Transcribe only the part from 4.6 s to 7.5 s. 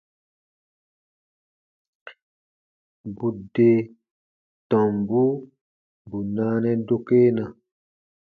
tombu bù naanɛ dokena.